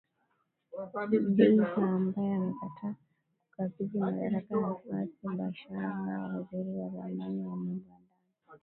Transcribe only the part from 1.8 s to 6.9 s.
ambaye amekataa kukabidhi madaraka kwa Fathi Bashagha waziri wa